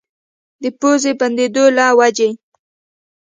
د 0.61 0.63
پوزې 0.79 1.11
بندېدو 1.19 1.65
له 1.77 1.85
وجې 1.99 2.29